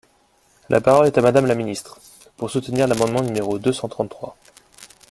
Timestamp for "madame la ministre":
1.21-1.99